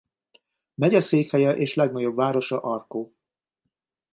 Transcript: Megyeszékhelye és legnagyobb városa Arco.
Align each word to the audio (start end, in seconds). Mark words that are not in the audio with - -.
Megyeszékhelye 0.75 1.55
és 1.55 1.75
legnagyobb 1.75 2.15
városa 2.15 2.59
Arco. 2.59 3.09